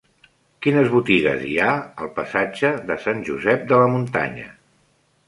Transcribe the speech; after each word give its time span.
Quines 0.65 0.87
botigues 0.93 1.43
hi 1.49 1.57
ha 1.65 1.75
al 2.05 2.09
passatge 2.15 2.71
de 2.87 2.97
Sant 3.05 3.21
Josep 3.29 3.69
de 3.73 3.83
la 3.83 3.91
Muntanya? 3.97 4.49